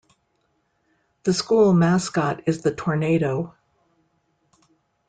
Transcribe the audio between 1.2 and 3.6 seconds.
The school mascot is the Tornado.